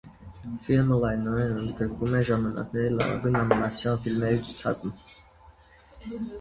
[0.67, 4.99] Ֆիլմը լայնորեն ընդգրկվում է ժամանակների լավագույն անիմացիոն ֆիլմերի ցուցակում։